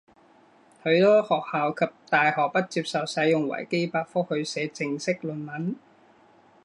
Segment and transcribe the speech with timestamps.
[0.83, 5.75] 许多学校及大学不接受使用维基百科去写正式论文。